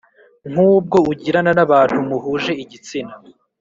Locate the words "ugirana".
1.11-1.51